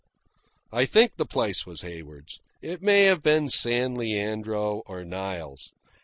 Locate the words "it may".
2.59-3.03